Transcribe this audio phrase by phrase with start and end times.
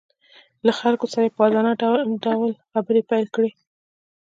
[0.65, 1.73] له خلکو سره یې په ازادانه
[2.25, 3.49] ډول خبرې پیل کړې